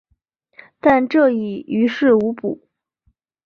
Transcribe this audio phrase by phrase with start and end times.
[0.79, 2.67] 但这已于事无补。